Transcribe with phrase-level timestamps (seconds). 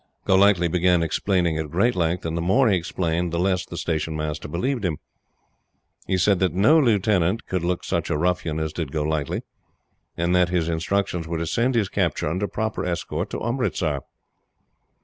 [0.25, 4.15] Golightly began explaining at great length; and the more he explained the less the Station
[4.15, 4.97] Master believed him.
[6.07, 9.43] He said that no Lieutenant could look such a ruffian as did Golightly,
[10.17, 13.99] and that his instructions were to send his capture under proper escort to Umritsar.